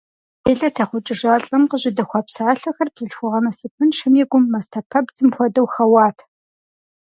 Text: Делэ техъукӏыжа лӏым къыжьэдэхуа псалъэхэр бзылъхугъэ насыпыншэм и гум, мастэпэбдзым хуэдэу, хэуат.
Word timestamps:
Делэ 0.45 0.69
техъукӏыжа 0.75 1.35
лӏым 1.43 1.63
къыжьэдэхуа 1.69 2.19
псалъэхэр 2.25 2.89
бзылъхугъэ 2.93 3.39
насыпыншэм 3.43 4.13
и 4.21 4.23
гум, 4.29 4.43
мастэпэбдзым 4.53 5.29
хуэдэу, 5.35 5.67
хэуат. 5.73 6.17